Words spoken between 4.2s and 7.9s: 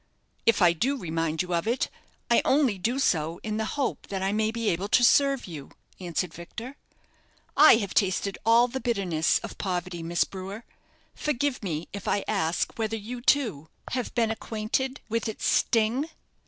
I may be able to serve you," answered Victor. "I